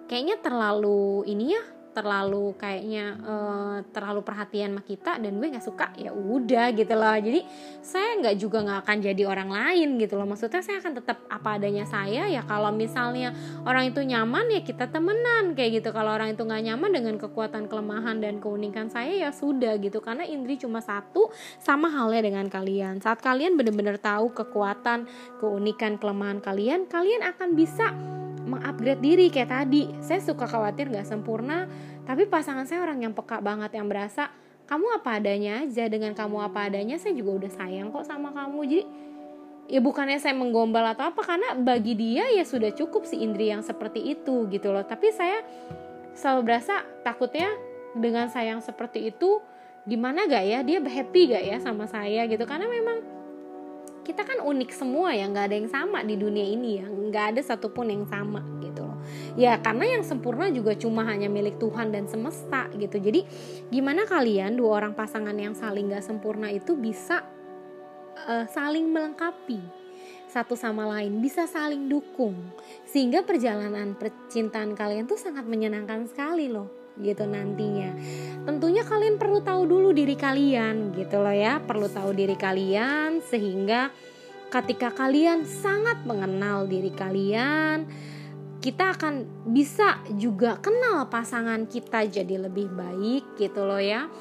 kayaknya 0.06 0.38
terlalu 0.44 1.26
ini 1.26 1.58
ya 1.58 1.64
terlalu 1.96 2.52
kayaknya 2.60 3.16
uh, 3.24 3.78
terlalu 3.96 4.20
perhatian 4.20 4.76
sama 4.76 4.84
kita 4.84 5.16
dan 5.24 5.32
gue 5.40 5.48
nggak 5.48 5.64
suka 5.64 5.96
ya 5.96 6.12
udah 6.12 6.76
gitu 6.76 6.92
loh. 6.92 7.16
Jadi 7.16 7.42
saya 7.80 8.20
nggak 8.20 8.36
juga 8.36 8.58
nggak 8.68 8.80
akan 8.84 8.98
jadi 9.00 9.24
orang 9.24 9.50
lain 9.50 9.96
gitu 9.96 10.20
loh. 10.20 10.28
Maksudnya 10.28 10.60
saya 10.60 10.84
akan 10.84 10.94
tetap 11.00 11.24
apa 11.32 11.56
adanya 11.56 11.88
saya 11.88 12.28
ya 12.28 12.44
kalau 12.44 12.76
misalnya 12.76 13.32
orang 13.64 13.96
itu 13.96 14.04
nyaman 14.04 14.52
ya 14.52 14.62
kita 14.68 14.92
temenan 14.92 15.56
kayak 15.56 15.80
gitu. 15.80 15.96
Kalau 15.96 16.12
orang 16.12 16.36
itu 16.36 16.44
nggak 16.44 16.64
nyaman 16.68 16.92
dengan 16.92 17.16
kekuatan 17.16 17.72
kelemahan 17.72 18.20
dan 18.20 18.44
keunikan 18.44 18.92
saya 18.92 19.16
ya 19.16 19.30
sudah 19.32 19.80
gitu. 19.80 20.04
Karena 20.04 20.28
Indri 20.28 20.60
cuma 20.60 20.84
satu 20.84 21.32
sama 21.64 21.88
halnya 21.88 22.28
dengan 22.28 22.52
kalian. 22.52 23.00
Saat 23.00 23.24
kalian 23.24 23.56
benar-benar 23.56 23.96
tahu 23.96 24.36
kekuatan 24.36 25.08
keunikan 25.40 25.96
kelemahan 25.96 26.44
kalian 26.44 26.92
kalian 26.92 27.24
akan 27.24 27.56
bisa 27.56 27.96
mengupgrade 28.46 29.02
diri 29.02 29.28
kayak 29.34 29.50
tadi. 29.50 29.90
Saya 30.00 30.22
suka 30.22 30.46
khawatir 30.46 30.94
nggak 30.94 31.06
sempurna 31.10 31.66
tapi 32.06 32.30
pasangan 32.30 32.70
saya 32.70 32.86
orang 32.86 33.02
yang 33.02 33.14
peka 33.18 33.42
banget 33.42 33.74
yang 33.74 33.90
berasa 33.90 34.30
kamu 34.66 34.98
apa 34.98 35.22
adanya 35.22 35.62
aja 35.62 35.86
dengan 35.90 36.14
kamu 36.18 36.42
apa 36.42 36.70
adanya 36.70 36.98
saya 36.98 37.14
juga 37.14 37.46
udah 37.46 37.52
sayang 37.54 37.90
kok 37.94 38.06
sama 38.06 38.34
kamu. 38.34 38.60
Jadi 38.66 38.84
ya 39.66 39.82
bukannya 39.82 40.22
saya 40.22 40.38
menggombal 40.38 40.86
atau 40.94 41.10
apa 41.10 41.22
karena 41.26 41.58
bagi 41.58 41.98
dia 41.98 42.30
ya 42.30 42.46
sudah 42.46 42.74
cukup 42.74 43.10
si 43.10 43.22
Indri 43.22 43.50
yang 43.50 43.66
seperti 43.66 44.02
itu 44.02 44.46
gitu 44.50 44.70
loh. 44.74 44.86
Tapi 44.86 45.10
saya 45.14 45.42
selalu 46.18 46.42
berasa 46.50 46.86
takutnya 47.02 47.50
dengan 47.98 48.30
sayang 48.30 48.62
seperti 48.62 49.10
itu 49.10 49.42
gimana 49.86 50.26
gak 50.26 50.46
ya? 50.46 50.60
Dia 50.66 50.82
happy 50.82 51.22
gak 51.34 51.44
ya 51.46 51.58
sama 51.62 51.86
saya 51.86 52.26
gitu? 52.26 52.46
Karena 52.46 52.66
memang 52.66 53.15
kita 54.06 54.22
kan 54.22 54.46
unik 54.46 54.70
semua 54.70 55.18
ya 55.18 55.26
nggak 55.26 55.46
ada 55.50 55.56
yang 55.58 55.70
sama 55.74 56.06
di 56.06 56.14
dunia 56.14 56.46
ini 56.46 56.78
ya. 56.78 56.86
Nggak 56.86 57.26
ada 57.34 57.42
satupun 57.42 57.90
yang 57.90 58.06
sama 58.06 58.46
gitu 58.62 58.86
loh. 58.86 59.02
Ya 59.34 59.58
karena 59.58 59.98
yang 59.98 60.06
sempurna 60.06 60.48
juga 60.54 60.78
cuma 60.78 61.02
hanya 61.10 61.26
milik 61.26 61.58
Tuhan 61.58 61.90
dan 61.90 62.06
semesta 62.06 62.70
gitu. 62.78 63.02
Jadi 63.02 63.26
gimana 63.74 64.06
kalian 64.06 64.54
dua 64.54 64.86
orang 64.86 64.94
pasangan 64.94 65.34
yang 65.34 65.58
saling 65.58 65.90
nggak 65.90 66.06
sempurna 66.06 66.54
itu 66.54 66.78
bisa 66.78 67.26
uh, 68.30 68.46
saling 68.46 68.86
melengkapi 68.94 69.60
satu 70.30 70.54
sama 70.60 70.86
lain 70.86 71.24
bisa 71.24 71.50
saling 71.50 71.90
dukung. 71.90 72.38
Sehingga 72.86 73.26
perjalanan 73.26 73.98
percintaan 73.98 74.78
kalian 74.78 75.10
tuh 75.10 75.18
sangat 75.18 75.50
menyenangkan 75.50 76.06
sekali 76.06 76.46
loh 76.46 76.86
gitu 77.00 77.28
nantinya. 77.28 77.92
Perlu 79.16 79.40
tahu 79.40 79.64
dulu 79.64 79.90
diri 79.96 80.14
kalian 80.20 80.92
gitu 80.92 81.24
loh 81.24 81.32
ya, 81.32 81.64
perlu 81.64 81.88
tahu 81.88 82.12
diri 82.12 82.36
kalian 82.36 83.24
sehingga 83.24 83.90
ketika 84.52 84.92
kalian 84.92 85.48
sangat 85.48 86.04
mengenal 86.04 86.68
diri 86.68 86.92
kalian, 86.92 87.88
kita 88.60 88.92
akan 88.96 89.46
bisa 89.56 90.04
juga 90.20 90.60
kenal 90.60 91.08
pasangan 91.08 91.64
kita 91.68 92.08
jadi 92.12 92.48
lebih 92.48 92.72
baik 92.76 93.40
gitu 93.40 93.64
loh 93.64 93.80
ya. 93.80 94.12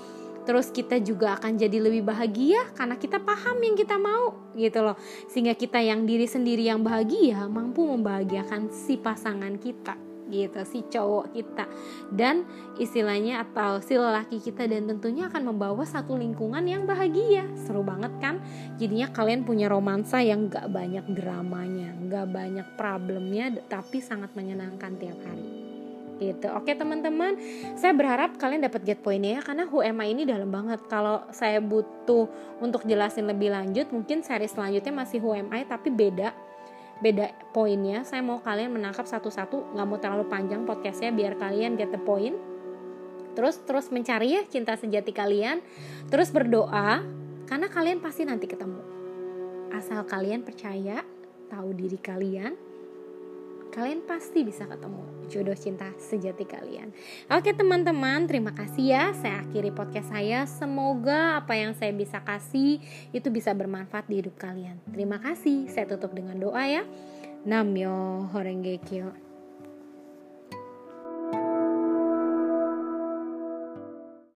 Terus 0.45 0.69
kita 0.71 1.01
juga 1.01 1.41
akan 1.41 1.57
jadi 1.57 1.81
lebih 1.81 2.05
bahagia 2.05 2.69
karena 2.77 3.01
kita 3.01 3.19
paham 3.19 3.57
yang 3.65 3.75
kita 3.75 3.97
mau 3.97 4.53
gitu 4.55 4.85
loh. 4.85 4.95
Sehingga 5.27 5.57
kita 5.59 5.81
yang 5.81 6.05
diri 6.05 6.29
sendiri 6.29 6.69
yang 6.69 6.85
bahagia 6.85 7.49
mampu 7.51 7.83
membahagiakan 7.83 8.71
si 8.71 9.01
pasangan 9.01 9.57
kita 9.59 10.14
gitu 10.35 10.61
si 10.67 10.83
cowok 10.91 11.31
kita. 11.31 11.65
Dan 12.11 12.43
istilahnya 12.83 13.47
atau 13.47 13.79
si 13.79 13.95
lelaki 13.95 14.43
kita 14.43 14.67
dan 14.67 14.91
tentunya 14.91 15.31
akan 15.31 15.55
membawa 15.55 15.87
satu 15.87 16.19
lingkungan 16.19 16.67
yang 16.67 16.83
bahagia. 16.83 17.47
Seru 17.55 17.87
banget 17.87 18.11
kan? 18.19 18.43
Jadinya 18.83 19.15
kalian 19.15 19.47
punya 19.47 19.71
romansa 19.71 20.19
yang 20.19 20.51
gak 20.51 20.67
banyak 20.75 21.07
dramanya 21.15 21.95
gak 22.15 22.31
banyak 22.31 22.67
problemnya 22.79 23.51
tapi 23.67 23.99
sangat 23.99 24.31
menyenangkan 24.39 24.95
tiap 25.01 25.19
hari. 25.27 25.47
Gitu. 26.15 26.47
Oke 26.55 26.79
teman-teman, 26.79 27.35
saya 27.75 27.91
berharap 27.91 28.39
kalian 28.39 28.63
dapat 28.63 28.87
get 28.87 29.03
poinnya 29.03 29.41
ya 29.41 29.43
karena 29.43 29.67
HUMA 29.67 30.05
ini 30.07 30.23
dalam 30.23 30.47
banget. 30.47 30.87
Kalau 30.87 31.27
saya 31.35 31.59
butuh 31.59 32.31
untuk 32.63 32.87
jelasin 32.87 33.27
lebih 33.27 33.51
lanjut, 33.51 33.91
mungkin 33.91 34.23
seri 34.23 34.47
selanjutnya 34.47 34.95
masih 34.95 35.19
HUMA 35.19 35.67
tapi 35.67 35.91
beda 35.91 36.31
beda 37.01 37.35
poinnya. 37.51 38.03
Saya 38.07 38.23
mau 38.23 38.39
kalian 38.43 38.75
menangkap 38.75 39.07
satu-satu, 39.09 39.75
nggak 39.75 39.87
mau 39.87 39.99
terlalu 39.99 40.27
panjang 40.31 40.63
podcastnya 40.63 41.11
biar 41.11 41.39
kalian 41.39 41.75
get 41.75 41.91
the 41.91 42.01
point. 42.03 42.37
Terus 43.35 43.59
terus 43.67 43.91
mencari 43.91 44.39
ya 44.39 44.43
cinta 44.47 44.79
sejati 44.79 45.11
kalian, 45.11 45.59
terus 46.07 46.31
berdoa 46.31 47.03
karena 47.51 47.67
kalian 47.67 47.99
pasti 47.99 48.23
nanti 48.23 48.47
ketemu. 48.47 48.83
Asal 49.75 50.07
kalian 50.07 50.47
percaya, 50.47 51.03
tahu 51.51 51.75
diri 51.75 51.99
kalian, 51.99 52.55
kalian 53.75 54.07
pasti 54.07 54.47
bisa 54.47 54.71
ketemu 54.71 55.03
jodoh 55.27 55.59
cinta 55.59 55.91
sejati 55.99 56.47
kalian. 56.47 56.95
Oke 57.27 57.51
teman-teman, 57.51 58.31
terima 58.31 58.55
kasih 58.55 58.95
ya. 58.95 59.05
Saya 59.19 59.43
akhiri 59.43 59.75
podcast 59.75 60.15
saya. 60.15 60.47
Semoga 60.47 61.43
apa 61.43 61.59
yang 61.59 61.75
saya 61.75 61.91
bisa 61.91 62.23
kasih 62.23 62.79
itu 63.11 63.29
bisa 63.35 63.51
bermanfaat 63.51 64.07
di 64.07 64.23
hidup 64.23 64.39
kalian. 64.39 64.79
Terima 64.95 65.19
kasih. 65.19 65.67
Saya 65.67 65.91
tutup 65.91 66.15
dengan 66.15 66.39
doa 66.39 66.63
ya. 66.71 66.87
Namyo 67.43 68.31
Horengekyo. 68.31 69.24